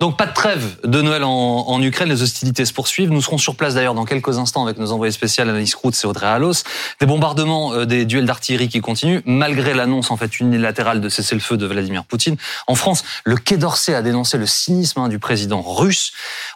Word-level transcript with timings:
Donc 0.00 0.16
pas 0.16 0.24
de 0.24 0.32
trêve 0.32 0.76
de 0.82 1.02
Noël 1.02 1.22
en, 1.24 1.82
Ukraine, 1.82 2.08
les 2.08 2.22
hostilités 2.22 2.64
se 2.64 2.72
poursuivent. 2.72 3.10
Nous 3.10 3.20
serons 3.20 3.36
sur 3.36 3.54
place 3.54 3.74
d'ailleurs 3.74 3.92
dans 3.92 4.06
quelques 4.06 4.38
instants 4.38 4.64
avec 4.64 4.78
nos 4.78 4.92
envoyés 4.92 5.12
spéciaux 5.12 5.42
Anaïs 5.42 5.74
Kroutz 5.74 6.02
et 6.02 6.06
Audrey 6.06 6.26
Halos. 6.26 6.64
Des 7.00 7.06
bombardements, 7.06 7.74
euh, 7.74 7.84
des 7.84 8.06
duels 8.06 8.24
d'artillerie 8.24 8.70
qui 8.70 8.80
continuent, 8.80 9.20
malgré 9.26 9.74
l'annonce 9.74 10.10
en 10.10 10.16
fait 10.16 10.40
unilatérale 10.40 11.02
de 11.02 11.10
cessez-le-feu 11.10 11.58
de 11.58 11.66
Vladimir 11.66 12.04
Poutine. 12.04 12.38
En 12.66 12.76
France, 12.76 13.04
le 13.24 13.36
Quai 13.36 13.58
d'Orsay 13.58 13.94
a 13.94 14.00
dénoncé 14.00 14.38
le 14.38 14.46
cynisme 14.46 15.00
hein, 15.00 15.08
du 15.08 15.18
président 15.18 15.60
russe. 15.60 16.12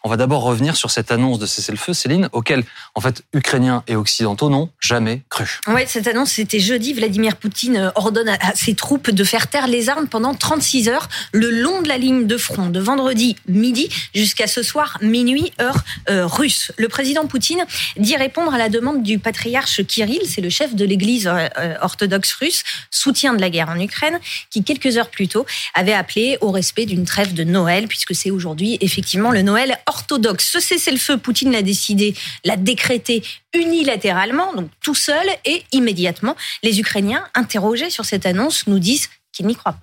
On 0.07 0.11
va 0.11 0.18
d'abord 0.18 0.43
revenir 0.43 0.77
sur 0.77 0.91
cette 0.91 1.11
annonce 1.11 1.39
de 1.39 1.46
cessez-le-feu, 1.46 1.95
Céline, 1.95 2.29
auquel 2.32 2.62
en 2.95 3.00
fait 3.00 3.23
Ukrainiens 3.32 3.82
et 3.87 3.96
Occidentaux 3.96 4.50
n'ont 4.50 4.69
jamais 4.79 5.23
cru. 5.30 5.61
Oui, 5.66 5.80
cette 5.87 6.07
annonce 6.07 6.32
c'était 6.32 6.61
jeudi. 6.61 6.93
Vladimir 6.93 7.37
Poutine 7.37 7.91
ordonne 7.95 8.29
à 8.29 8.55
ses 8.55 8.75
troupes 8.75 9.11
de 9.11 9.25
faire 9.25 9.48
taire 9.48 9.66
les 9.66 9.88
armes 9.88 10.06
pendant 10.06 10.34
36 10.34 10.91
heures 10.91 11.09
le 11.32 11.51
long 11.51 11.80
de 11.80 11.88
la 11.88 11.96
ligne 11.96 12.27
de 12.27 12.37
front, 12.37 12.69
de 12.69 12.80
vendredi 12.80 13.37
midi 13.48 13.88
jusqu'à 14.15 14.46
ce 14.46 14.62
soir 14.62 14.98
minuit, 15.01 15.55
heure 15.59 15.82
euh, 16.10 16.27
russe. 16.27 16.71
Le 16.77 16.88
président 16.88 17.27
Poutine 17.27 17.65
dit 17.96 18.16
répondre 18.16 18.52
à 18.52 18.59
la 18.59 18.68
demande 18.68 19.02
du 19.02 19.18
patriarche 19.18 19.84
Kirill, 19.84 20.21
c'est 20.29 20.43
le 20.43 20.51
chef 20.51 20.74
de 20.74 20.84
l'église 20.84 21.27
euh, 21.29 21.74
orthodoxe 21.80 22.34
russe, 22.34 22.62
soutien 22.91 23.32
de 23.32 23.41
la 23.41 23.48
guerre 23.48 23.71
en 23.71 23.80
Ukraine, 23.80 24.18
qui 24.51 24.65
quelques 24.65 24.98
heures 24.98 25.09
plus 25.09 25.29
tôt 25.29 25.46
avait 25.73 25.95
appelé 25.95 26.37
au 26.43 26.51
respect 26.51 26.84
d'une 26.84 27.07
trêve 27.07 27.32
de 27.32 27.45
Noël, 27.45 27.88
puisque 27.88 28.15
c'est 28.15 28.30
aujourd'hui 28.30 28.77
effectivement 28.82 29.30
le 29.30 29.41
Noël 29.41 29.79
orthodoxe. 29.87 29.94
Ce 30.39 30.61
cessez-le-feu, 30.61 31.19
Poutine 31.19 31.53
l'a 31.53 31.62
décidé, 31.62 32.15
l'a 32.45 32.57
décrété 32.57 33.23
unilatéralement, 33.55 34.52
donc 34.55 34.69
tout 34.83 34.95
seul 34.95 35.27
et 35.45 35.62
immédiatement. 35.73 36.37
Les 36.62 36.80
Ukrainiens 36.80 37.25
interrogés 37.35 37.91
sur 37.91 38.05
cette 38.05 38.27
annonce 38.27 38.66
nous 38.66 38.79
disent 38.79 39.09
qu'ils 39.33 39.47
n'y 39.47 39.57
croient 39.57 39.73
pas. 39.73 39.79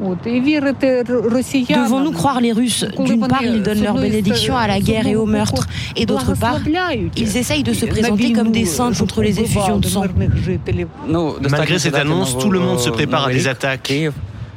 Devons-nous 0.00 2.12
croire 2.12 2.40
les 2.40 2.52
Russes? 2.52 2.84
D'une 2.98 3.26
part, 3.26 3.42
ils 3.42 3.62
donnent 3.62 3.82
leur 3.82 3.94
bénédiction 3.94 4.56
à 4.56 4.66
la 4.66 4.80
guerre 4.80 5.06
et 5.06 5.16
au 5.16 5.26
meurtre, 5.26 5.66
et 5.96 6.06
d'autre 6.06 6.38
part, 6.38 6.60
ils 7.16 7.36
essayent 7.36 7.62
de 7.62 7.72
se 7.72 7.86
présenter 7.86 8.32
comme 8.32 8.52
des 8.52 8.64
saints 8.64 8.92
contre 8.92 9.22
les 9.22 9.40
effusions 9.40 9.78
de 9.78 9.88
sang. 9.88 10.04
Malgré 11.50 11.78
cette 11.78 11.94
annonce, 11.94 12.38
tout 12.38 12.50
le 12.50 12.60
monde 12.60 12.80
se 12.80 12.90
prépare 12.90 13.26
à 13.26 13.32
des 13.32 13.48
attaques. 13.48 13.92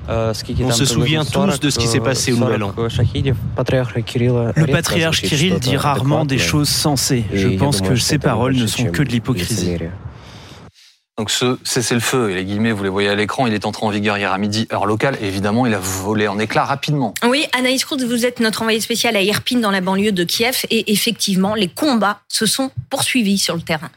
On 0.08 0.72
se 0.72 0.86
souvient 0.86 1.26
tous 1.26 1.60
de 1.60 1.70
ce 1.70 1.80
qui 1.80 1.88
s'est 1.88 2.00
passé 2.00 2.34
au 2.34 2.38
Nouvel 2.38 2.64
An. 2.64 2.74
Le 2.78 4.66
patriarche 4.66 5.22
Kirill 5.22 5.60
dit 5.60 5.78
rarement 5.78 6.26
des 6.26 6.38
choses 6.38 6.70
sensées. 6.70 7.26
Je 7.34 7.50
pense 7.50 7.82
que 7.82 7.96
ces 7.96 8.20
paroles 8.20 8.56
ne 8.56 8.68
sont 8.68 8.86
que 8.86 9.04
de 9.04 9.10
l'hypocrisie. 9.10 9.78
Donc 11.18 11.32
ce 11.32 11.58
cessez-le-feu, 11.64 12.32
et 12.32 12.36
les 12.36 12.44
guillemets, 12.44 12.74
vous 12.74 12.84
les 12.84 12.90
voyez 12.90 13.08
à 13.08 13.16
l'écran, 13.16 13.48
il 13.48 13.54
est 13.54 13.66
entré 13.66 13.86
en 13.86 13.90
vigueur 13.90 14.18
hier 14.18 14.34
à 14.34 14.38
midi, 14.38 14.68
heure 14.74 14.86
locale, 14.86 15.18
et 15.22 15.28
évidemment, 15.28 15.66
il 15.66 15.74
a 15.74 15.80
volé 15.80 16.28
en 16.28 16.38
éclats 16.40 16.66
rapidement. 16.66 17.14
Oui, 17.26 17.46
Anaïs 17.58 17.86
Krouz, 17.86 18.04
vous 18.04 18.26
êtes 18.26 18.42
notre 18.42 18.64
envoyé 18.64 18.82
spécial 18.82 19.16
à 19.16 19.22
Irpin, 19.22 19.60
dans 19.60 19.72
la 19.72 19.80
banlieue 19.80 20.12
de 20.12 20.26
Kiev, 20.26 20.66
et 20.70 20.92
effectivement, 20.92 21.56
les 21.56 21.70
combats 21.70 22.20
se 22.28 22.46
sont 22.46 22.70
poursuivis 22.90 23.38
sur 23.38 23.56
le 23.56 23.62
terrain. 23.62 23.92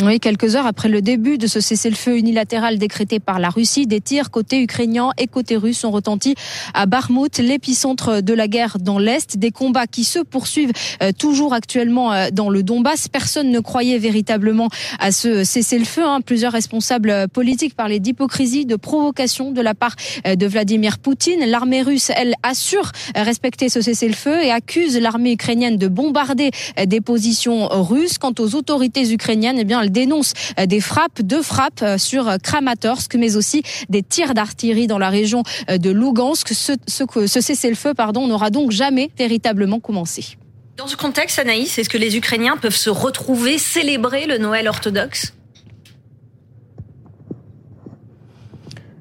Oui, 0.00 0.20
quelques 0.20 0.54
heures 0.54 0.66
après 0.66 0.88
le 0.88 1.02
début 1.02 1.38
de 1.38 1.48
ce 1.48 1.58
cessez-le-feu 1.58 2.18
unilatéral 2.18 2.78
décrété 2.78 3.18
par 3.18 3.40
la 3.40 3.50
Russie, 3.50 3.88
des 3.88 4.00
tirs 4.00 4.30
côté 4.30 4.62
ukrainien 4.62 5.10
et 5.18 5.26
côté 5.26 5.56
russe 5.56 5.82
ont 5.82 5.90
retenti 5.90 6.36
à 6.72 6.86
Barmout, 6.86 7.36
l'épicentre 7.38 8.22
de 8.22 8.32
la 8.32 8.46
guerre 8.46 8.76
dans 8.78 9.00
l'Est. 9.00 9.38
Des 9.38 9.50
combats 9.50 9.88
qui 9.88 10.04
se 10.04 10.20
poursuivent 10.20 10.70
euh, 11.02 11.10
toujours 11.10 11.52
actuellement 11.52 12.12
euh, 12.12 12.28
dans 12.32 12.48
le 12.48 12.62
Donbass. 12.62 13.08
Personne 13.08 13.50
ne 13.50 13.58
croyait 13.58 13.98
véritablement 13.98 14.68
à 15.00 15.10
ce 15.10 15.42
cessez-le-feu. 15.42 16.04
Hein. 16.04 16.20
Plusieurs 16.20 16.52
responsables 16.52 17.10
euh, 17.10 17.26
politiques 17.26 17.74
parlaient 17.74 17.98
d'hypocrisie, 17.98 18.66
de 18.66 18.76
provocation 18.76 19.50
de 19.50 19.60
la 19.60 19.74
part 19.74 19.96
de 20.24 20.46
Vladimir 20.46 21.00
Poutine. 21.00 21.44
L'armée 21.44 21.82
russe, 21.82 22.12
elle, 22.14 22.34
assure 22.44 22.92
respecter 23.16 23.68
ce 23.68 23.80
cessez-le-feu 23.80 24.44
et 24.44 24.52
accuse 24.52 24.96
l'armée 24.96 25.32
ukrainienne 25.32 25.76
de 25.76 25.88
bombarder 25.88 26.52
des 26.86 27.00
positions 27.00 27.66
russes. 27.68 28.18
Quant 28.18 28.34
aux 28.38 28.54
autorités 28.54 29.12
ukrainiennes, 29.12 29.56
eh 29.58 29.64
bien, 29.64 29.87
dénonce 29.88 30.32
euh, 30.58 30.66
des 30.66 30.80
frappes, 30.80 31.22
deux 31.22 31.42
frappes 31.42 31.82
euh, 31.82 31.98
sur 31.98 32.36
Kramatorsk, 32.42 33.14
mais 33.14 33.36
aussi 33.36 33.62
des 33.88 34.02
tirs 34.02 34.34
d'artillerie 34.34 34.86
dans 34.86 34.98
la 34.98 35.10
région 35.10 35.42
euh, 35.70 35.78
de 35.78 35.90
Lugansk. 35.90 36.48
Ce, 36.52 36.72
ce, 36.86 37.40
cessez-le-feu, 37.40 37.94
n'aura 38.26 38.50
donc 38.50 38.70
jamais 38.70 39.10
véritablement 39.16 39.80
commencé. 39.80 40.36
Dans 40.76 40.86
ce 40.86 40.96
contexte, 40.96 41.38
Anaïs, 41.38 41.78
est-ce 41.78 41.88
que 41.88 41.98
les 41.98 42.16
Ukrainiens 42.16 42.56
peuvent 42.56 42.76
se 42.76 42.90
retrouver, 42.90 43.58
célébrer 43.58 44.26
le 44.26 44.38
Noël 44.38 44.68
orthodoxe? 44.68 45.32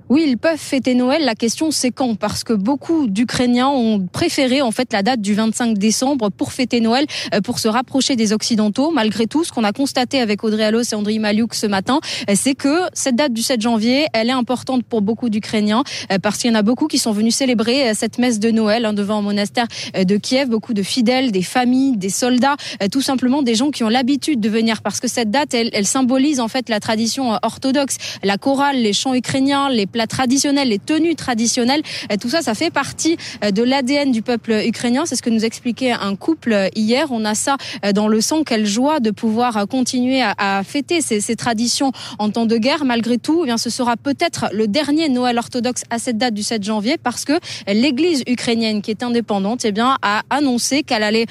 Oui, 0.09 0.23
ils 0.25 0.37
peuvent 0.37 0.57
fêter 0.57 0.95
Noël. 0.95 1.25
La 1.25 1.35
question, 1.35 1.69
c'est 1.69 1.91
quand? 1.91 2.15
Parce 2.15 2.45
que 2.45 2.53
beaucoup 2.53 3.07
d'Ukrainiens 3.07 3.67
ont 3.67 4.07
préféré 4.07 4.61
en 4.61 4.71
fait 4.71 4.93
la 4.93 5.03
date 5.03 5.19
du 5.19 5.33
25 5.33 5.77
décembre 5.77 6.29
pour 6.29 6.53
fêter 6.53 6.79
Noël, 6.79 7.05
euh, 7.33 7.41
pour 7.41 7.59
se 7.59 7.67
rapprocher 7.67 8.15
des 8.15 8.31
Occidentaux. 8.31 8.91
Malgré 8.91 9.27
tout, 9.27 9.43
ce 9.43 9.51
qu'on 9.51 9.65
a 9.65 9.73
constaté 9.73 10.21
avec 10.21 10.45
Audrey 10.45 10.63
Allos 10.63 10.83
et 10.93 10.95
Andriy 10.95 11.19
Maliouk 11.19 11.53
ce 11.53 11.67
matin, 11.67 11.99
euh, 12.29 12.35
c'est 12.37 12.55
que 12.55 12.83
cette 12.93 13.17
date 13.17 13.33
du 13.33 13.41
7 13.41 13.59
janvier, 13.59 14.07
elle 14.13 14.29
est 14.29 14.33
importante 14.33 14.83
pour 14.83 15.01
beaucoup 15.01 15.27
d'Ukrainiens 15.27 15.83
euh, 16.09 16.19
parce 16.19 16.37
qu'il 16.37 16.49
y 16.49 16.53
en 16.53 16.57
a 16.57 16.61
beaucoup 16.61 16.87
qui 16.87 16.99
sont 16.99 17.11
venus 17.11 17.35
célébrer 17.35 17.93
cette 17.93 18.17
messe 18.17 18.39
de 18.39 18.49
Noël 18.49 18.85
hein, 18.85 18.93
devant 18.93 19.17
un 19.17 19.21
monastère 19.21 19.67
de 19.93 20.15
Kiev. 20.15 20.47
Beaucoup 20.47 20.73
de 20.73 20.83
fidèles, 20.83 21.33
des 21.33 21.41
familles, 21.41 21.97
des 21.97 22.09
soldats, 22.09 22.55
tout 22.93 23.01
simplement 23.01 23.41
des 23.41 23.55
gens 23.55 23.71
qui 23.71 23.83
ont 23.83 23.89
l'habitude 23.89 24.39
de 24.39 24.47
venir 24.47 24.81
parce 24.81 25.01
que 25.01 25.09
cette 25.09 25.31
date, 25.31 25.53
elle, 25.53 25.69
elle 25.73 25.85
symbolise 25.85 26.39
en 26.39 26.47
fait 26.47 26.69
la 26.69 26.79
tradition 26.79 27.37
orthodoxe, 27.41 27.97
la 28.23 28.37
chorale, 28.37 28.77
les 28.77 28.93
chants 28.93 29.13
ukrainiens, 29.13 29.69
les 29.69 29.85
plats 29.97 30.05
traditionnels, 30.05 30.69
les 30.69 30.77
tenues 30.77 31.15
traditionnelles. 31.15 31.81
Tout 32.21 32.29
ça, 32.29 32.43
ça 32.43 32.53
fait 32.53 32.69
partie 32.69 33.17
euh, 33.43 33.49
de 33.49 33.63
l'ADN 33.63 34.11
du 34.11 34.21
peuple 34.21 34.51
ukrainien. 34.67 35.07
C'est 35.07 35.15
ce 35.15 35.23
que 35.23 35.31
nous 35.31 35.43
expliquait 35.43 35.91
un 35.91 36.15
couple 36.15 36.53
euh, 36.53 36.67
hier. 36.75 37.07
On 37.09 37.25
a 37.25 37.33
ça 37.33 37.57
euh, 37.83 37.93
dans 37.93 38.07
le 38.07 38.21
sang. 38.21 38.43
Quelle 38.43 38.67
joie 38.67 38.99
de 38.99 39.09
pouvoir 39.09 39.67
continuer 39.67 40.21
à, 40.21 40.61
fêter 40.63 41.01
ces, 41.01 41.19
ces, 41.19 41.35
traditions 41.35 41.91
en 42.19 42.29
temps 42.29 42.45
de 42.45 42.57
guerre. 42.57 42.85
Malgré 42.85 43.17
tout, 43.17 43.41
eh 43.41 43.45
bien, 43.47 43.57
ce 43.57 43.71
sera 43.71 43.97
peut-être 43.97 44.45
le 44.53 44.67
dernier 44.67 45.09
Noël 45.09 45.39
orthodoxe 45.39 45.81
à 45.89 45.97
cette 45.97 46.19
date 46.19 46.35
du 46.35 46.43
7 46.43 46.63
janvier 46.63 46.97
parce 47.01 47.25
que 47.25 47.33
l'Église 47.67 48.21
ukrainienne, 48.27 48.83
qui 48.83 48.91
est 48.91 49.01
indépendante, 49.01 49.65
eh 49.65 49.71
bien, 49.71 49.97
a 50.03 50.21
annoncé 50.29 50.83
qu'elle 50.83 51.03
allait 51.03 51.25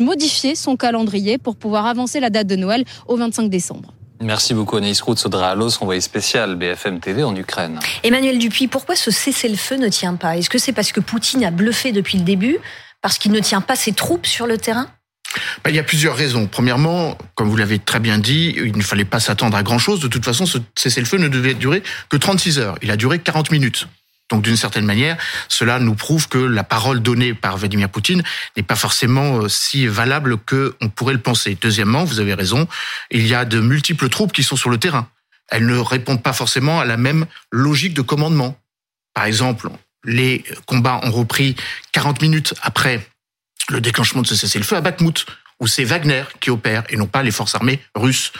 modifier 0.00 0.54
son 0.54 0.76
calendrier 0.76 1.36
pour 1.36 1.56
pouvoir 1.56 1.84
avancer 1.84 2.18
la 2.20 2.30
date 2.30 2.46
de 2.46 2.56
Noël 2.56 2.84
au 3.08 3.16
25 3.16 3.50
décembre. 3.50 3.95
Merci 4.20 4.54
beaucoup 4.54 4.76
Anaïs 4.76 5.00
Roux, 5.00 5.16
Sodra 5.16 5.50
Alos, 5.50 5.82
envoyé 5.82 6.00
spécial 6.00 6.56
BFM 6.56 7.00
TV 7.00 7.22
en 7.22 7.34
Ukraine. 7.36 7.78
Emmanuel 8.02 8.38
Dupuis, 8.38 8.66
pourquoi 8.66 8.96
ce 8.96 9.10
cessez-le-feu 9.10 9.76
ne 9.76 9.88
tient 9.88 10.14
pas? 10.14 10.36
Est-ce 10.36 10.50
que 10.50 10.58
c'est 10.58 10.72
parce 10.72 10.92
que 10.92 11.00
Poutine 11.00 11.44
a 11.44 11.50
bluffé 11.50 11.92
depuis 11.92 12.18
le 12.18 12.24
début 12.24 12.58
Parce 13.02 13.18
qu'il 13.18 13.32
ne 13.32 13.40
tient 13.40 13.60
pas 13.60 13.76
ses 13.76 13.92
troupes 13.92 14.26
sur 14.26 14.46
le 14.46 14.58
terrain? 14.58 14.88
Ben, 15.64 15.70
il 15.70 15.76
y 15.76 15.78
a 15.78 15.82
plusieurs 15.82 16.16
raisons. 16.16 16.46
Premièrement, 16.46 17.18
comme 17.34 17.48
vous 17.48 17.56
l'avez 17.56 17.78
très 17.78 18.00
bien 18.00 18.18
dit, 18.18 18.54
il 18.56 18.76
ne 18.76 18.82
fallait 18.82 19.04
pas 19.04 19.20
s'attendre 19.20 19.56
à 19.56 19.62
grand-chose. 19.62 20.00
De 20.00 20.08
toute 20.08 20.24
façon, 20.24 20.46
ce 20.46 20.58
cessez-le-feu 20.76 21.18
ne 21.18 21.28
devait 21.28 21.54
durer 21.54 21.82
que 22.08 22.16
36 22.16 22.58
heures. 22.58 22.76
Il 22.82 22.90
a 22.90 22.96
duré 22.96 23.18
40 23.18 23.50
minutes. 23.50 23.86
Donc 24.30 24.42
d'une 24.42 24.56
certaine 24.56 24.84
manière, 24.84 25.16
cela 25.48 25.78
nous 25.78 25.94
prouve 25.94 26.28
que 26.28 26.38
la 26.38 26.64
parole 26.64 27.00
donnée 27.00 27.32
par 27.32 27.56
Vladimir 27.56 27.88
Poutine 27.88 28.22
n'est 28.56 28.62
pas 28.62 28.74
forcément 28.74 29.42
euh, 29.42 29.48
si 29.48 29.86
valable 29.86 30.38
que 30.38 30.74
on 30.80 30.88
pourrait 30.88 31.14
le 31.14 31.20
penser. 31.20 31.56
Deuxièmement, 31.60 32.04
vous 32.04 32.18
avez 32.18 32.34
raison, 32.34 32.66
il 33.10 33.26
y 33.26 33.34
a 33.34 33.44
de 33.44 33.60
multiples 33.60 34.08
troupes 34.08 34.32
qui 34.32 34.42
sont 34.42 34.56
sur 34.56 34.70
le 34.70 34.78
terrain. 34.78 35.08
Elles 35.48 35.66
ne 35.66 35.78
répondent 35.78 36.22
pas 36.22 36.32
forcément 36.32 36.80
à 36.80 36.84
la 36.84 36.96
même 36.96 37.26
logique 37.52 37.94
de 37.94 38.02
commandement. 38.02 38.58
Par 39.14 39.24
exemple, 39.24 39.70
les 40.04 40.44
combats 40.66 41.00
ont 41.04 41.12
repris 41.12 41.54
40 41.92 42.20
minutes 42.20 42.54
après 42.62 43.06
le 43.68 43.80
déclenchement 43.80 44.22
de 44.22 44.26
ce 44.26 44.36
cessez-le-feu 44.36 44.76
à 44.76 44.80
Bakhmut, 44.80 45.26
où 45.60 45.66
c'est 45.66 45.84
Wagner 45.84 46.24
qui 46.40 46.50
opère 46.50 46.84
et 46.88 46.96
non 46.96 47.06
pas 47.06 47.22
les 47.22 47.30
forces 47.30 47.54
armées 47.54 47.80
russes. 47.94 48.32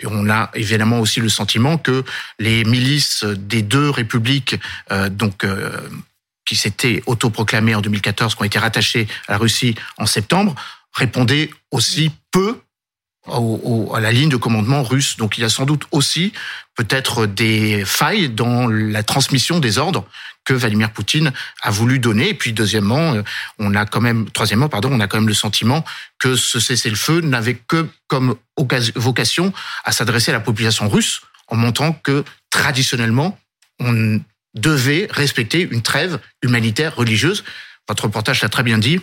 Et 0.00 0.06
on 0.06 0.28
a 0.28 0.50
évidemment 0.54 1.00
aussi 1.00 1.20
le 1.20 1.28
sentiment 1.28 1.78
que 1.78 2.04
les 2.38 2.64
milices 2.64 3.24
des 3.24 3.62
deux 3.62 3.90
républiques, 3.90 4.56
euh, 4.90 5.08
donc 5.08 5.44
euh, 5.44 5.70
qui 6.44 6.56
s'étaient 6.56 7.02
autoproclamées 7.06 7.74
en 7.74 7.80
2014, 7.80 8.34
qui 8.34 8.42
ont 8.42 8.44
été 8.44 8.58
rattachées 8.58 9.06
à 9.28 9.32
la 9.32 9.38
Russie 9.38 9.74
en 9.98 10.06
septembre, 10.06 10.54
répondaient 10.92 11.50
aussi 11.70 12.10
peu 12.32 12.60
à 13.26 14.00
la 14.00 14.12
ligne 14.12 14.28
de 14.28 14.36
commandement 14.36 14.82
russe. 14.82 15.16
Donc 15.16 15.38
il 15.38 15.42
y 15.42 15.44
a 15.44 15.48
sans 15.48 15.64
doute 15.64 15.84
aussi 15.92 16.32
peut-être 16.76 17.26
des 17.26 17.84
failles 17.84 18.28
dans 18.28 18.66
la 18.68 19.02
transmission 19.02 19.60
des 19.60 19.78
ordres 19.78 20.06
que 20.44 20.52
Vladimir 20.52 20.90
Poutine 20.90 21.32
a 21.62 21.70
voulu 21.70 21.98
donner. 21.98 22.30
Et 22.30 22.34
puis 22.34 22.52
deuxièmement, 22.52 23.14
euh, 23.14 23.22
on 23.58 23.74
a 23.74 23.86
quand 23.86 24.00
même, 24.00 24.28
troisièmement, 24.30 24.68
pardon, 24.68 24.90
on 24.92 25.00
a 25.00 25.06
quand 25.06 25.18
même 25.18 25.28
le 25.28 25.34
sentiment 25.34 25.84
que 26.18 26.36
ce 26.36 26.60
cessez-le-feu 26.60 27.20
n'avait 27.22 27.54
que 27.54 27.88
comme 28.08 28.36
vocation 28.94 29.52
à 29.84 29.92
s'adresser 29.92 30.30
à 30.30 30.34
la 30.34 30.40
population 30.40 30.88
russe 30.88 31.22
en 31.48 31.56
montrant 31.56 31.92
que 31.92 32.24
traditionnellement, 32.50 33.38
on 33.80 34.20
devait 34.54 35.08
respecter 35.10 35.66
une 35.70 35.82
trêve 35.82 36.18
humanitaire 36.42 36.94
religieuse. 36.94 37.44
Votre 37.88 38.04
reportage 38.04 38.42
l'a 38.42 38.48
très 38.48 38.62
bien 38.62 38.78
dit. 38.78 39.00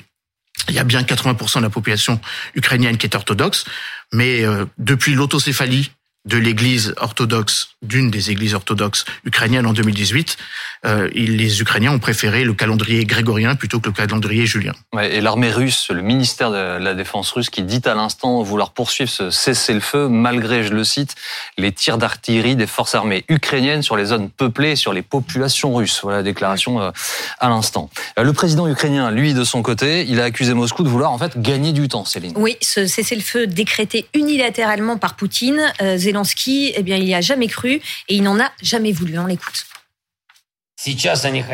Il 0.69 0.75
y 0.75 0.79
a 0.79 0.83
bien 0.83 1.01
80% 1.01 1.57
de 1.57 1.63
la 1.63 1.69
population 1.69 2.19
ukrainienne 2.55 2.97
qui 2.97 3.05
est 3.05 3.15
orthodoxe, 3.15 3.65
mais 4.13 4.43
euh, 4.43 4.65
depuis 4.77 5.13
l'autocéphalie 5.13 5.91
de 6.25 6.37
l'église 6.37 6.93
orthodoxe, 6.97 7.69
d'une 7.81 8.11
des 8.11 8.29
églises 8.29 8.53
orthodoxes 8.53 9.05
ukrainiennes 9.25 9.65
en 9.65 9.73
2018, 9.73 10.37
euh, 10.85 11.09
les 11.13 11.61
Ukrainiens 11.61 11.93
ont 11.93 11.99
préféré 11.99 12.43
le 12.43 12.53
calendrier 12.53 13.05
grégorien 13.05 13.55
plutôt 13.55 13.79
que 13.79 13.87
le 13.87 13.93
calendrier 13.93 14.45
julien. 14.45 14.73
Ouais, 14.93 15.15
et 15.15 15.21
l'armée 15.21 15.51
russe, 15.51 15.89
le 15.89 16.01
ministère 16.01 16.51
de 16.51 16.77
la 16.77 16.93
Défense 16.93 17.31
russe, 17.31 17.49
qui 17.49 17.63
dit 17.63 17.81
à 17.85 17.95
l'instant 17.95 18.41
vouloir 18.43 18.71
poursuivre 18.71 19.09
ce 19.09 19.31
cessez-le-feu, 19.31 20.07
malgré, 20.09 20.63
je 20.63 20.73
le 20.73 20.83
cite, 20.83 21.15
les 21.57 21.71
tirs 21.71 21.97
d'artillerie 21.97 22.55
des 22.55 22.67
forces 22.67 22.93
armées 22.93 23.25
ukrainiennes 23.27 23.81
sur 23.81 23.97
les 23.97 24.05
zones 24.05 24.29
peuplées 24.29 24.71
et 24.71 24.75
sur 24.75 24.93
les 24.93 25.01
populations 25.01 25.73
russes. 25.73 26.01
Voilà 26.03 26.17
la 26.17 26.23
déclaration 26.23 26.81
euh, 26.81 26.91
à 27.39 27.49
l'instant. 27.49 27.89
Euh, 28.19 28.23
le 28.23 28.33
président 28.33 28.67
ukrainien, 28.67 29.09
lui, 29.09 29.33
de 29.33 29.43
son 29.43 29.63
côté, 29.63 30.05
il 30.07 30.19
a 30.19 30.25
accusé 30.25 30.53
Moscou 30.53 30.83
de 30.83 30.89
vouloir 30.89 31.11
en 31.11 31.17
fait 31.17 31.39
gagner 31.41 31.73
du 31.73 31.87
temps, 31.87 32.05
Céline. 32.05 32.33
Oui, 32.35 32.57
ce 32.61 32.85
cessez-le-feu 32.85 33.47
décrété 33.47 34.05
unilatéralement 34.13 34.97
par 34.97 35.15
Poutine. 35.15 35.61
Euh, 35.81 35.97
Zelensky, 36.11 36.73
eh 36.75 36.83
bien, 36.83 36.97
il 36.97 37.05
n'y 37.05 37.15
a 37.15 37.21
jamais 37.21 37.47
cru 37.47 37.81
et 38.09 38.15
il 38.15 38.23
n'en 38.23 38.39
a 38.39 38.51
jamais 38.61 38.91
voulu. 38.91 39.17
On 39.17 39.25
l'écoute. 39.25 39.65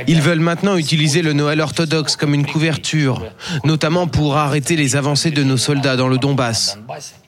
Ils 0.07 0.21
veulent 0.21 0.39
maintenant 0.39 0.77
utiliser 0.77 1.21
le 1.21 1.33
Noël 1.33 1.59
orthodoxe 1.59 2.15
comme 2.15 2.33
une 2.33 2.45
couverture, 2.45 3.25
notamment 3.65 4.07
pour 4.07 4.37
arrêter 4.37 4.77
les 4.77 4.95
avancées 4.95 5.31
de 5.31 5.43
nos 5.43 5.57
soldats 5.57 5.97
dans 5.97 6.07
le 6.07 6.17
Donbass. 6.17 6.77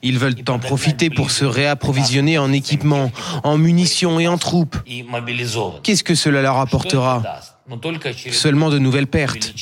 Ils 0.02 0.18
veulent 0.18 0.36
en 0.48 0.60
profiter 0.60 1.10
pour 1.10 1.30
se 1.30 1.44
réapprovisionner 1.44 2.38
en 2.38 2.54
équipements, 2.54 3.12
en 3.44 3.58
munitions 3.58 4.18
et 4.20 4.30
en 4.30 4.38
troupes. 4.38 4.78
Qu'est-ce 5.84 6.06
que 6.06 6.16
cela 6.16 6.42
leur 6.42 6.58
apportera? 6.58 7.42
Seulement 8.32 8.70
de 8.70 8.80
nouvelles 8.80 9.08
pertes. 9.08 9.54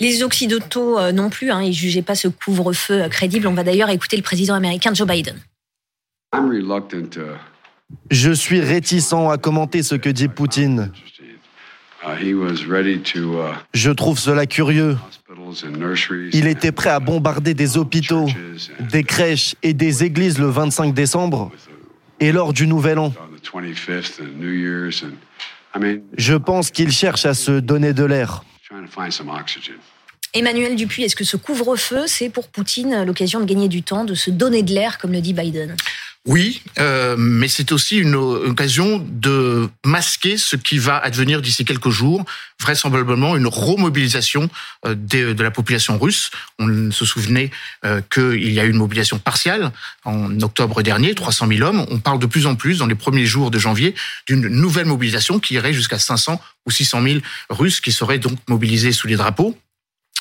Les 0.00 0.22
Occidentaux 0.22 0.98
euh, 0.98 1.12
non 1.12 1.30
plus, 1.30 1.50
hein, 1.50 1.62
ils 1.62 1.72
jugeaient 1.72 2.02
pas 2.02 2.14
ce 2.14 2.28
couvre-feu 2.28 3.02
euh, 3.02 3.08
crédible. 3.08 3.46
On 3.46 3.54
va 3.54 3.64
d'ailleurs 3.64 3.90
écouter 3.90 4.16
le 4.16 4.22
président 4.22 4.54
américain 4.54 4.94
Joe 4.94 5.06
Biden. 5.06 5.38
Je 8.10 8.32
suis 8.32 8.60
réticent 8.60 9.12
à 9.12 9.36
commenter 9.38 9.82
ce 9.82 9.94
que 9.94 10.08
dit 10.08 10.28
Poutine. 10.28 10.90
Je 13.74 13.90
trouve 13.90 14.18
cela 14.18 14.46
curieux. 14.46 14.96
Il 16.32 16.46
était 16.46 16.72
prêt 16.72 16.90
à 16.90 17.00
bombarder 17.00 17.54
des 17.54 17.76
hôpitaux, 17.76 18.26
des 18.80 19.04
crèches 19.04 19.54
et 19.62 19.74
des 19.74 20.04
églises 20.04 20.38
le 20.38 20.48
25 20.48 20.94
décembre 20.94 21.50
et 22.20 22.32
lors 22.32 22.52
du 22.52 22.66
Nouvel 22.66 22.98
An. 22.98 23.12
Je 26.16 26.34
pense 26.34 26.70
qu'il 26.70 26.90
cherche 26.90 27.26
à 27.26 27.34
se 27.34 27.52
donner 27.60 27.92
de 27.92 28.04
l'air. 28.04 28.44
Emmanuel 30.34 30.76
Dupuis, 30.76 31.04
est-ce 31.04 31.16
que 31.16 31.24
ce 31.24 31.36
couvre-feu, 31.36 32.06
c'est 32.06 32.28
pour 32.28 32.48
Poutine 32.48 33.04
l'occasion 33.04 33.40
de 33.40 33.44
gagner 33.46 33.68
du 33.68 33.82
temps, 33.82 34.04
de 34.04 34.14
se 34.14 34.30
donner 34.30 34.62
de 34.62 34.72
l'air, 34.74 34.98
comme 34.98 35.12
le 35.12 35.20
dit 35.20 35.32
Biden? 35.32 35.76
Oui, 36.26 36.60
euh, 36.80 37.14
mais 37.16 37.46
c'est 37.46 37.70
aussi 37.70 37.98
une 37.98 38.16
occasion 38.16 38.98
de 39.08 39.68
masquer 39.84 40.36
ce 40.36 40.56
qui 40.56 40.78
va 40.78 40.98
advenir 40.98 41.40
d'ici 41.40 41.64
quelques 41.64 41.90
jours, 41.90 42.24
vraisemblablement 42.60 43.36
une 43.36 43.46
remobilisation 43.46 44.50
euh, 44.86 44.96
de, 44.96 45.40
la 45.40 45.52
population 45.52 45.98
russe. 45.98 46.32
On 46.58 46.90
se 46.90 47.04
souvenait 47.04 47.52
euh, 47.84 48.00
qu'il 48.12 48.52
y 48.52 48.58
a 48.58 48.64
eu 48.64 48.70
une 48.70 48.76
mobilisation 48.76 49.20
partielle 49.20 49.70
en 50.04 50.40
octobre 50.40 50.82
dernier, 50.82 51.14
300 51.14 51.46
000 51.46 51.60
hommes. 51.62 51.86
On 51.90 52.00
parle 52.00 52.18
de 52.18 52.26
plus 52.26 52.46
en 52.46 52.56
plus, 52.56 52.78
dans 52.78 52.86
les 52.86 52.96
premiers 52.96 53.26
jours 53.26 53.52
de 53.52 53.58
janvier, 53.60 53.94
d'une 54.26 54.48
nouvelle 54.48 54.86
mobilisation 54.86 55.38
qui 55.38 55.54
irait 55.54 55.72
jusqu'à 55.72 56.00
500 56.00 56.40
ou 56.66 56.72
600 56.72 57.02
000 57.02 57.18
Russes 57.50 57.80
qui 57.80 57.92
seraient 57.92 58.18
donc 58.18 58.36
mobilisés 58.48 58.90
sous 58.90 59.06
les 59.06 59.16
drapeaux. 59.16 59.56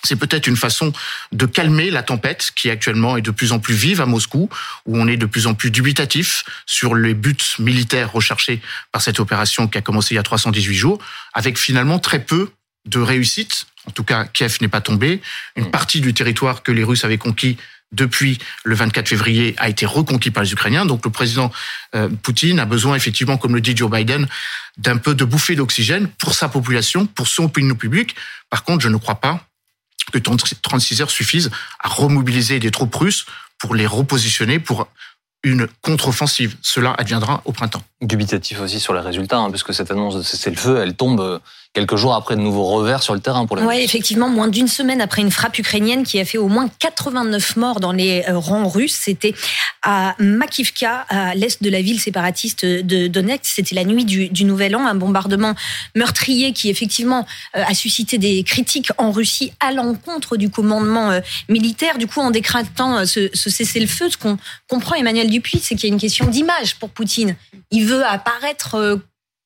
C'est 0.05 0.15
peut-être 0.15 0.47
une 0.47 0.55
façon 0.55 0.93
de 1.31 1.45
calmer 1.45 1.89
la 1.89 2.03
tempête 2.03 2.51
qui 2.55 2.69
actuellement 2.69 3.17
est 3.17 3.21
de 3.21 3.31
plus 3.31 3.51
en 3.51 3.59
plus 3.59 3.73
vive 3.73 4.01
à 4.01 4.05
Moscou, 4.05 4.49
où 4.85 4.97
on 4.97 5.07
est 5.07 5.17
de 5.17 5.25
plus 5.25 5.47
en 5.47 5.53
plus 5.53 5.71
dubitatif 5.71 6.43
sur 6.65 6.95
les 6.95 7.13
buts 7.13 7.35
militaires 7.59 8.11
recherchés 8.11 8.61
par 8.91 9.01
cette 9.01 9.19
opération 9.19 9.67
qui 9.67 9.77
a 9.77 9.81
commencé 9.81 10.13
il 10.13 10.17
y 10.17 10.19
a 10.19 10.23
318 10.23 10.73
jours, 10.75 10.99
avec 11.33 11.57
finalement 11.57 11.99
très 11.99 12.19
peu 12.19 12.51
de 12.85 12.99
réussite. 12.99 13.65
En 13.87 13.91
tout 13.91 14.03
cas, 14.03 14.25
Kiev 14.25 14.57
n'est 14.61 14.67
pas 14.67 14.81
tombé. 14.81 15.21
Une 15.55 15.69
partie 15.69 16.01
du 16.01 16.13
territoire 16.13 16.63
que 16.63 16.71
les 16.71 16.83
Russes 16.83 17.03
avaient 17.03 17.17
conquis 17.17 17.57
depuis 17.91 18.39
le 18.63 18.75
24 18.75 19.07
février 19.07 19.55
a 19.57 19.69
été 19.69 19.85
reconquis 19.85 20.31
par 20.31 20.43
les 20.43 20.51
Ukrainiens. 20.51 20.85
Donc 20.85 21.05
le 21.05 21.11
président 21.11 21.51
euh, 21.95 22.09
Poutine 22.09 22.59
a 22.59 22.65
besoin 22.65 22.95
effectivement, 22.95 23.37
comme 23.37 23.53
le 23.53 23.61
dit 23.61 23.75
Joe 23.75 23.89
Biden, 23.89 24.27
d'un 24.77 24.97
peu 24.97 25.15
de 25.15 25.23
bouffée 25.23 25.55
d'oxygène 25.55 26.07
pour 26.07 26.33
sa 26.33 26.49
population, 26.49 27.05
pour 27.05 27.27
son 27.27 27.45
opinion 27.45 27.75
public. 27.75 28.15
Par 28.49 28.63
contre, 28.63 28.83
je 28.83 28.89
ne 28.89 28.97
crois 28.97 29.15
pas 29.15 29.45
que 30.11 30.17
36 30.17 31.01
heures 31.01 31.09
suffisent 31.09 31.51
à 31.79 31.89
remobiliser 31.89 32.59
des 32.59 32.71
troupes 32.71 32.95
russes 32.95 33.25
pour 33.57 33.75
les 33.75 33.87
repositionner 33.87 34.59
pour 34.59 34.87
une 35.43 35.67
contre-offensive. 35.81 36.57
Cela 36.61 36.93
adviendra 36.93 37.41
au 37.45 37.51
printemps. 37.51 37.83
Dubitatif 38.01 38.59
aussi 38.59 38.79
sur 38.79 38.93
les 38.93 38.99
résultats, 38.99 39.37
hein, 39.37 39.51
puisque 39.51 39.73
cette 39.73 39.91
annonce 39.91 40.15
de 40.15 40.23
cessez-le-feu, 40.23 40.79
elle 40.81 40.95
tombe 40.95 41.21
euh, 41.21 41.39
quelques 41.75 41.97
jours 41.97 42.15
après 42.15 42.37
de 42.37 42.41
nouveaux 42.41 42.63
revers 42.63 43.03
sur 43.03 43.13
le 43.13 43.19
terrain 43.19 43.45
pour 43.45 43.57
la 43.57 43.65
Oui, 43.65 43.81
effectivement, 43.81 44.29
moins 44.29 44.47
d'une 44.47 44.69
semaine 44.69 45.01
après 45.01 45.21
une 45.21 45.29
frappe 45.29 45.59
ukrainienne 45.59 46.03
qui 46.03 46.19
a 46.19 46.25
fait 46.25 46.37
au 46.37 46.47
moins 46.47 46.69
89 46.79 47.57
morts 47.57 47.79
dans 47.81 47.91
les 47.91 48.23
euh, 48.27 48.39
rangs 48.39 48.67
russes. 48.67 48.97
C'était 49.03 49.35
à 49.83 50.15
Makivka, 50.17 51.05
à 51.09 51.35
l'est 51.35 51.61
de 51.61 51.69
la 51.69 51.81
ville 51.81 51.99
séparatiste 51.99 52.65
de 52.65 53.07
Donetsk. 53.07 53.45
C'était 53.45 53.75
la 53.75 53.83
nuit 53.83 54.05
du, 54.05 54.45
Nouvel 54.45 54.75
An, 54.75 54.87
un 54.87 54.95
bombardement 54.95 55.53
meurtrier 55.95 56.53
qui 56.53 56.69
effectivement 56.69 57.27
euh, 57.57 57.63
a 57.67 57.73
suscité 57.73 58.17
des 58.17 58.43
critiques 58.43 58.89
en 58.97 59.11
Russie 59.11 59.51
à 59.59 59.73
l'encontre 59.73 60.37
du 60.37 60.49
commandement 60.49 61.11
euh, 61.11 61.19
militaire. 61.49 61.97
Du 61.97 62.07
coup, 62.07 62.21
en 62.21 62.31
décrétant 62.31 63.05
ce, 63.05 63.29
ce 63.33 63.49
cessez-le-feu, 63.49 64.09
ce 64.09 64.17
qu'on 64.17 64.37
comprend 64.69 64.95
Emmanuel 64.95 65.29
Dupuis, 65.29 65.59
c'est 65.61 65.75
qu'il 65.75 65.89
y 65.89 65.91
a 65.91 65.93
une 65.93 65.99
question 65.99 66.27
d'image 66.27 66.77
pour 66.77 66.89
Poutine. 66.89 67.35
Il 67.71 67.85
veut 67.85 68.05
apparaître 68.05 69.01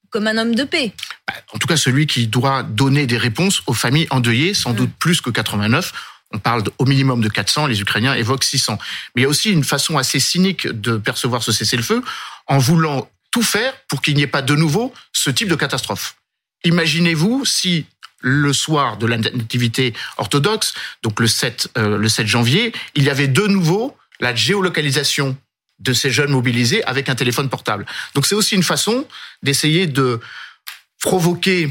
comme 0.10 0.28
un 0.28 0.38
homme 0.38 0.56
de 0.56 0.64
paix. 0.64 0.94
Bah, 1.28 1.34
en 1.54 1.58
tout 1.58 1.68
cas, 1.68 1.78
celui 1.78 2.08
qui 2.08 2.28
doit 2.28 2.64
donner 2.64 3.08
des 3.08 3.18
réponses 3.18 3.62
aux 3.68 3.74
familles 3.74 4.08
endeuillées, 4.10 4.54
sans 4.54 4.72
mm. 4.72 4.76
doute 4.76 4.92
plus 5.00 5.22
que 5.22 5.30
89. 5.30 5.92
On 6.32 6.38
parle 6.38 6.64
au 6.78 6.86
minimum 6.86 7.22
de 7.22 7.30
400, 7.30 7.68
les 7.68 7.82
Ukrainiens 7.82 8.14
évoquent 8.14 8.44
600. 8.44 8.78
Mais 9.16 9.22
il 9.22 9.24
y 9.24 9.26
a 9.26 9.30
aussi 9.30 9.52
une 9.52 9.64
façon 9.64 9.98
assez 9.98 10.20
cynique 10.20 10.68
de 10.68 10.98
percevoir 10.98 11.42
ce 11.42 11.52
cessez-le-feu 11.52 12.04
en 12.46 12.60
voulant 12.60 13.10
tout 13.32 13.42
faire 13.42 13.74
pour 13.88 14.02
qu'il 14.02 14.16
n'y 14.16 14.22
ait 14.22 14.28
pas 14.28 14.42
de 14.42 14.56
nouveau 14.56 14.94
ce 15.12 15.30
type 15.30 15.48
de 15.48 15.56
catastrophe. 15.56 16.18
Imaginez-vous 16.64 17.46
si 17.46 17.86
le 18.22 18.54
soir 18.54 18.98
de 18.98 19.08
la 19.08 19.18
nativité 19.18 19.94
orthodoxe, 20.18 20.74
donc 21.04 21.20
le 21.20 21.28
7, 21.28 21.70
euh, 21.78 21.98
le 21.98 22.10
7 22.10 22.28
janvier, 22.28 22.74
il 22.96 23.04
y 23.04 23.10
avait 23.10 23.28
de 23.28 23.48
nouveau 23.48 23.98
la 24.20 24.36
géolocalisation 24.36 25.38
de 25.80 25.94
ces 25.94 26.12
jeunes 26.12 26.32
mobilisés 26.32 26.84
avec 26.84 27.10
un 27.10 27.16
téléphone 27.16 27.50
portable. 27.50 27.86
Donc 28.16 28.26
c'est 28.26 28.36
aussi 28.36 28.56
une 28.56 28.64
façon 28.64 29.06
d'essayer 29.44 29.88
de 29.88 30.20
provoquer 31.02 31.70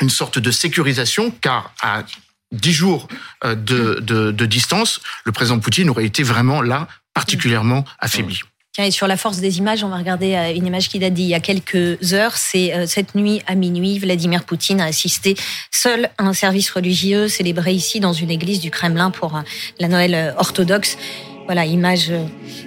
une 0.00 0.10
sorte 0.10 0.38
de 0.38 0.50
sécurisation, 0.50 1.30
car 1.40 1.72
à 1.80 2.04
dix 2.52 2.72
jours 2.72 3.08
euh, 3.44 3.54
de, 3.54 4.00
de, 4.00 4.46
distance, 4.46 5.00
le 5.24 5.32
président 5.32 5.58
Poutine 5.58 5.88
aurait 5.90 6.04
été 6.04 6.22
vraiment 6.22 6.60
là 6.60 6.88
particulièrement 7.14 7.84
affaibli. 7.98 8.40
et 8.78 8.90
sur 8.90 9.06
la 9.06 9.16
force 9.16 9.38
des 9.38 9.58
images, 9.58 9.84
on 9.84 9.88
va 9.88 9.96
regarder 9.96 10.34
euh, 10.34 10.54
une 10.54 10.66
image 10.66 10.88
qui 10.88 10.98
date 10.98 11.14
d'il 11.14 11.26
y 11.26 11.34
a 11.34 11.40
quelques 11.40 12.12
heures. 12.12 12.36
C'est 12.36 12.74
euh, 12.74 12.86
cette 12.86 13.14
nuit 13.14 13.42
à 13.46 13.54
minuit, 13.54 13.98
Vladimir 13.98 14.44
Poutine 14.44 14.80
a 14.80 14.86
assisté 14.86 15.34
seul 15.70 16.10
à 16.18 16.24
un 16.24 16.34
service 16.34 16.70
religieux 16.70 17.28
célébré 17.28 17.72
ici 17.72 18.00
dans 18.00 18.12
une 18.12 18.30
église 18.30 18.60
du 18.60 18.70
Kremlin 18.70 19.10
pour 19.10 19.40
la 19.78 19.88
Noël 19.88 20.34
orthodoxe 20.36 20.96
voilà, 21.46 21.64
image 21.66 22.10
euh, 22.10 22.24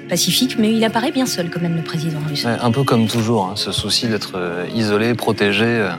pacifique, 0.10 0.58
mais 0.58 0.72
il 0.72 0.84
apparaît 0.84 1.12
bien 1.12 1.26
seul 1.26 1.50
quand 1.50 1.62
même, 1.62 1.76
le 1.76 1.82
président 1.82 2.20
russe. 2.28 2.46
un 2.46 2.72
peu 2.72 2.84
comme 2.84 3.08
toujours, 3.08 3.46
hein, 3.46 3.54
ce 3.56 3.72
souci 3.72 4.08
d'être 4.08 4.34
euh, 4.36 4.66
isolé, 4.74 5.14
protégé, 5.14 5.66
euh, 5.66 5.92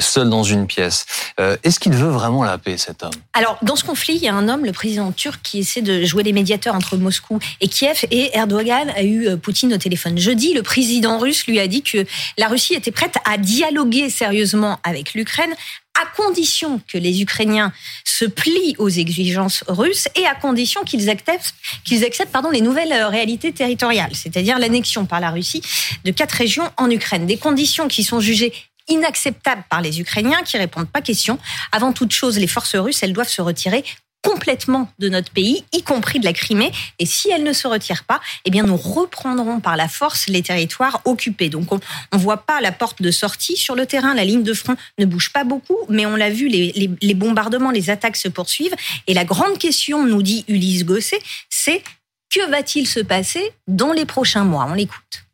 seul 0.00 0.28
dans 0.30 0.42
une 0.42 0.66
pièce. 0.66 1.06
Est-ce 1.38 1.80
qu'il 1.80 1.92
veut 1.92 2.10
vraiment 2.10 2.44
la 2.44 2.58
paix, 2.58 2.76
cet 2.76 3.02
homme? 3.02 3.10
Alors, 3.32 3.58
dans 3.62 3.76
ce 3.76 3.84
conflit, 3.84 4.14
il 4.14 4.22
y 4.22 4.28
a 4.28 4.34
un 4.34 4.48
homme, 4.48 4.64
le 4.64 4.72
président 4.72 5.12
turc, 5.12 5.40
qui 5.42 5.60
essaie 5.60 5.82
de 5.82 6.04
jouer 6.04 6.22
les 6.22 6.32
médiateurs 6.32 6.74
entre 6.74 6.96
Moscou 6.96 7.38
et 7.60 7.68
Kiev, 7.68 8.04
et 8.10 8.36
Erdogan 8.36 8.90
a 8.96 9.02
eu 9.02 9.36
Poutine 9.38 9.72
au 9.74 9.78
téléphone. 9.78 10.18
Jeudi, 10.18 10.54
le 10.54 10.62
président 10.62 11.18
russe 11.18 11.46
lui 11.46 11.58
a 11.60 11.66
dit 11.66 11.82
que 11.82 12.04
la 12.36 12.48
Russie 12.48 12.74
était 12.74 12.90
prête 12.90 13.16
à 13.24 13.38
dialoguer 13.38 14.10
sérieusement 14.10 14.78
avec 14.84 15.14
l'Ukraine 15.14 15.54
à 16.00 16.06
condition 16.16 16.80
que 16.90 16.98
les 16.98 17.20
Ukrainiens 17.20 17.72
se 18.04 18.24
plient 18.24 18.74
aux 18.78 18.88
exigences 18.88 19.64
russes 19.66 20.08
et 20.14 20.24
à 20.24 20.34
condition 20.34 20.82
qu'ils 20.84 21.10
acceptent, 21.10 21.54
acceptent 21.90 22.32
pardon, 22.32 22.50
les 22.50 22.60
nouvelles 22.60 22.92
euh, 22.92 23.08
réalités 23.08 23.52
territoriales, 23.52 24.14
c'est-à-dire 24.14 24.58
l'annexion 24.58 25.04
par 25.04 25.20
la 25.20 25.30
Russie 25.30 25.62
de 26.04 26.10
quatre 26.10 26.32
régions 26.32 26.70
en 26.76 26.90
Ukraine. 26.90 27.26
Des 27.26 27.36
conditions 27.36 27.88
qui 27.88 28.04
sont 28.04 28.20
jugées 28.20 28.52
inacceptables 28.90 29.64
par 29.70 29.80
les 29.80 30.00
Ukrainiens 30.00 30.42
qui 30.44 30.58
répondent 30.58 30.88
pas 30.88 31.00
question. 31.00 31.38
Avant 31.72 31.92
toute 31.92 32.12
chose, 32.12 32.38
les 32.38 32.46
forces 32.46 32.76
russes, 32.76 33.02
elles 33.02 33.12
doivent 33.12 33.28
se 33.28 33.42
retirer 33.42 33.84
complètement 34.22 34.90
de 34.98 35.08
notre 35.08 35.30
pays, 35.30 35.64
y 35.72 35.82
compris 35.82 36.20
de 36.20 36.24
la 36.24 36.32
Crimée. 36.32 36.72
Et 36.98 37.06
si 37.06 37.30
elle 37.30 37.42
ne 37.42 37.52
se 37.52 37.66
retire 37.66 38.04
pas, 38.04 38.20
eh 38.44 38.50
bien, 38.50 38.64
nous 38.64 38.76
reprendrons 38.76 39.60
par 39.60 39.76
la 39.76 39.88
force 39.88 40.28
les 40.28 40.42
territoires 40.42 41.00
occupés. 41.04 41.48
Donc, 41.48 41.72
on 41.72 41.80
ne 42.12 42.18
voit 42.18 42.44
pas 42.44 42.60
la 42.60 42.72
porte 42.72 43.00
de 43.02 43.10
sortie 43.10 43.56
sur 43.56 43.74
le 43.74 43.86
terrain. 43.86 44.14
La 44.14 44.24
ligne 44.24 44.42
de 44.42 44.54
front 44.54 44.76
ne 44.98 45.06
bouge 45.06 45.32
pas 45.32 45.44
beaucoup, 45.44 45.78
mais 45.88 46.06
on 46.06 46.16
l'a 46.16 46.30
vu, 46.30 46.48
les, 46.48 46.90
les, 47.00 47.14
bombardements, 47.14 47.70
les 47.70 47.90
attaques 47.90 48.16
se 48.16 48.28
poursuivent. 48.28 48.74
Et 49.06 49.14
la 49.14 49.24
grande 49.24 49.58
question, 49.58 50.04
nous 50.04 50.22
dit 50.22 50.44
Ulysse 50.48 50.84
Gosset, 50.84 51.20
c'est 51.48 51.82
Que 52.30 52.50
va-t-il 52.50 52.86
se 52.86 53.00
passer 53.00 53.52
dans 53.68 53.92
les 53.92 54.04
prochains 54.04 54.44
mois? 54.44 54.66
On 54.68 54.74
l'écoute. 54.74 55.24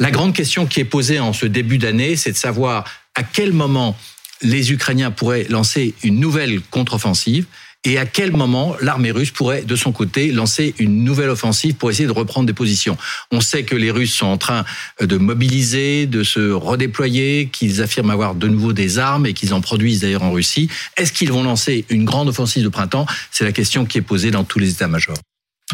La 0.00 0.12
grande 0.12 0.32
question 0.32 0.66
qui 0.66 0.78
est 0.78 0.84
posée 0.84 1.18
en 1.18 1.32
ce 1.32 1.44
début 1.44 1.78
d'année, 1.78 2.14
c'est 2.14 2.30
de 2.30 2.36
savoir 2.36 2.84
à 3.16 3.24
quel 3.24 3.52
moment 3.52 3.96
les 4.42 4.70
Ukrainiens 4.70 5.10
pourraient 5.10 5.46
lancer 5.48 5.94
une 6.04 6.20
nouvelle 6.20 6.60
contre-offensive 6.60 7.46
et 7.84 7.98
à 7.98 8.06
quel 8.06 8.30
moment 8.30 8.76
l'armée 8.80 9.10
russe 9.10 9.30
pourrait, 9.30 9.62
de 9.62 9.74
son 9.74 9.90
côté, 9.90 10.30
lancer 10.30 10.74
une 10.78 11.04
nouvelle 11.04 11.30
offensive 11.30 11.74
pour 11.74 11.90
essayer 11.90 12.06
de 12.06 12.12
reprendre 12.12 12.46
des 12.46 12.52
positions. 12.52 12.96
On 13.32 13.40
sait 13.40 13.62
que 13.62 13.76
les 13.76 13.90
Russes 13.90 14.14
sont 14.14 14.26
en 14.26 14.36
train 14.36 14.64
de 15.00 15.16
mobiliser, 15.16 16.06
de 16.06 16.22
se 16.22 16.50
redéployer, 16.50 17.48
qu'ils 17.52 17.80
affirment 17.80 18.10
avoir 18.10 18.34
de 18.34 18.48
nouveau 18.48 18.72
des 18.72 18.98
armes 18.98 19.26
et 19.26 19.32
qu'ils 19.32 19.54
en 19.54 19.60
produisent 19.60 20.00
d'ailleurs 20.00 20.24
en 20.24 20.32
Russie. 20.32 20.68
Est-ce 20.96 21.12
qu'ils 21.12 21.32
vont 21.32 21.44
lancer 21.44 21.84
une 21.88 22.04
grande 22.04 22.28
offensive 22.28 22.64
de 22.64 22.68
printemps? 22.68 23.06
C'est 23.30 23.44
la 23.44 23.52
question 23.52 23.84
qui 23.84 23.98
est 23.98 24.02
posée 24.02 24.30
dans 24.30 24.44
tous 24.44 24.58
les 24.58 24.70
états-majors. 24.70 25.16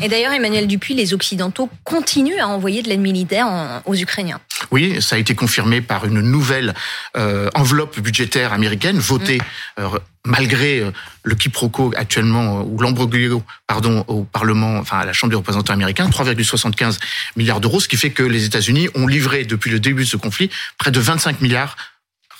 Et 0.03 0.09
d'ailleurs, 0.09 0.33
Emmanuel 0.33 0.67
Dupuis, 0.67 0.95
les 0.95 1.15
Occidentaux 1.15 1.71
continuent 1.85 2.41
à 2.41 2.49
envoyer 2.49 2.83
de 2.83 2.89
l'aide 2.89 3.01
militaire 3.01 3.83
aux 3.87 3.95
Ukrainiens. 3.95 4.41
Oui, 4.73 5.01
ça 5.01 5.15
a 5.15 5.19
été 5.19 5.37
confirmé 5.37 5.81
par 5.81 6.05
une 6.05 6.21
nouvelle 6.21 6.75
euh, 7.17 7.49
enveloppe 7.55 8.01
budgétaire 8.01 8.53
américaine 8.53 8.99
votée 8.99 9.39
mm. 9.39 9.83
euh, 9.83 9.99
malgré 10.27 10.81
euh, 10.81 10.91
le 11.23 11.37
quiproquo 11.37 11.93
actuellement 11.97 12.63
ou 12.63 12.79
l'embroglio 12.79 13.45
pardon 13.69 14.05
au 14.09 14.25
Parlement, 14.25 14.79
enfin 14.79 14.99
à 14.99 15.05
la 15.05 15.13
Chambre 15.13 15.31
des 15.31 15.37
représentants 15.37 15.75
américains, 15.75 16.09
3,75 16.09 16.99
milliards 17.37 17.61
d'euros, 17.61 17.79
ce 17.79 17.87
qui 17.87 17.97
fait 17.97 18.11
que 18.11 18.25
les 18.25 18.45
États-Unis 18.47 18.89
ont 18.97 19.07
livré 19.07 19.45
depuis 19.45 19.71
le 19.71 19.79
début 19.79 20.03
de 20.03 20.09
ce 20.09 20.17
conflit 20.17 20.51
près 20.77 20.91
de 20.91 20.99
25 20.99 21.41
milliards 21.41 21.77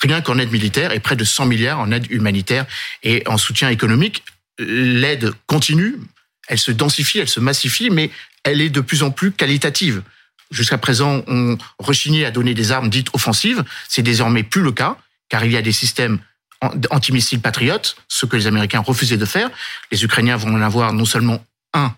rien 0.01 0.21
qu'en 0.21 0.37
aide 0.37 0.51
militaire 0.51 0.91
et 0.91 0.99
près 0.99 1.15
de 1.15 1.23
100 1.23 1.45
milliards 1.45 1.79
en 1.79 1.91
aide 1.91 2.11
humanitaire 2.11 2.65
et 3.03 3.23
en 3.27 3.37
soutien 3.37 3.69
économique. 3.69 4.23
L'aide 4.59 5.31
continue, 5.47 5.95
elle 6.47 6.59
se 6.59 6.71
densifie, 6.71 7.19
elle 7.19 7.29
se 7.29 7.39
massifie, 7.39 7.89
mais 7.89 8.11
elle 8.43 8.61
est 8.61 8.69
de 8.69 8.81
plus 8.81 9.03
en 9.03 9.11
plus 9.11 9.31
qualitative. 9.31 10.03
Jusqu'à 10.51 10.77
présent, 10.77 11.23
on 11.27 11.57
rechignait 11.79 12.25
à 12.25 12.31
donner 12.31 12.53
des 12.53 12.71
armes 12.71 12.89
dites 12.89 13.09
offensives. 13.13 13.63
C'est 13.89 14.03
désormais 14.03 14.43
plus 14.43 14.61
le 14.61 14.71
cas, 14.71 14.97
car 15.29 15.43
il 15.43 15.51
y 15.51 15.57
a 15.57 15.61
des 15.61 15.71
systèmes 15.71 16.19
antimissiles 16.89 17.41
patriotes, 17.41 17.95
ce 18.07 18.25
que 18.25 18.35
les 18.35 18.47
Américains 18.47 18.79
refusaient 18.79 19.17
de 19.17 19.25
faire. 19.25 19.49
Les 19.91 20.03
Ukrainiens 20.03 20.37
vont 20.37 20.53
en 20.53 20.61
avoir 20.61 20.93
non 20.93 21.05
seulement 21.05 21.43
un, 21.73 21.95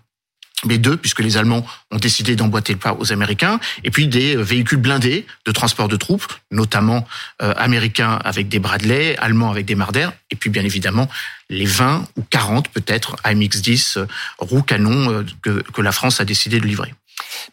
mais 0.65 0.77
deux, 0.77 0.97
puisque 0.97 1.19
les 1.19 1.37
Allemands 1.37 1.65
ont 1.91 1.97
décidé 1.97 2.35
d'emboîter 2.35 2.73
le 2.73 2.79
pas 2.79 2.95
aux 2.97 3.11
Américains, 3.11 3.59
et 3.83 3.91
puis 3.91 4.07
des 4.07 4.35
véhicules 4.35 4.79
blindés 4.79 5.25
de 5.45 5.51
transport 5.51 5.87
de 5.87 5.95
troupes, 5.95 6.33
notamment 6.51 7.07
euh, 7.41 7.53
américains 7.57 8.19
avec 8.23 8.49
des 8.49 8.59
Bradley, 8.59 9.15
allemands 9.17 9.51
avec 9.51 9.65
des 9.65 9.75
Marder, 9.75 10.09
et 10.31 10.35
puis 10.35 10.49
bien 10.49 10.63
évidemment 10.63 11.07
les 11.49 11.65
20 11.65 12.05
ou 12.17 12.23
40 12.23 12.69
peut-être 12.69 13.15
AMX-10 13.23 13.99
euh, 13.99 14.07
roues 14.39 14.63
canons 14.63 15.11
euh, 15.11 15.25
que, 15.41 15.61
que 15.61 15.81
la 15.81 15.91
France 15.91 16.19
a 16.19 16.25
décidé 16.25 16.59
de 16.59 16.65
livrer. 16.65 16.93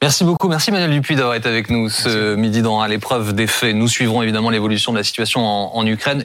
Merci 0.03 0.25
beaucoup. 0.25 0.49
Merci 0.49 0.71
Manuel 0.71 0.91
Dupuis 0.91 1.17
d'avoir 1.17 1.35
été 1.35 1.49
avec 1.49 1.71
nous 1.71 1.89
ce 1.89 2.35
midi 2.35 2.63
dans 2.63 2.81
À 2.81 2.89
l'épreuve 2.89 3.35
des 3.35 3.47
faits. 3.47 3.75
Nous 3.75 3.89
suivrons 3.89 4.23
évidemment 4.23 4.51
l'évolution 4.51 4.93
de 4.93 4.99
la 4.99 5.05
situation 5.05 5.41
en, 5.41 5.75
en 5.75 5.87
Ukraine. 5.87 6.23